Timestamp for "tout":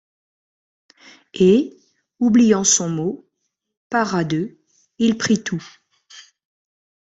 5.43-5.63